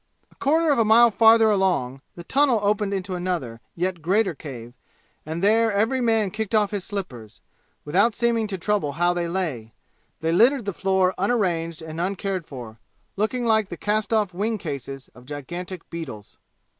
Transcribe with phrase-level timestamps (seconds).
[0.31, 4.73] A quarter of a mile farther along the tunnel opened into another, yet greater cave,
[5.27, 7.39] and there every man kicked off his slippers,
[7.85, 9.73] without seeming to trouble how they lay;
[10.19, 12.79] they littered the floor unarranged and uncared for,
[13.15, 16.39] looking like the cast off wing cases of gigantic beetles.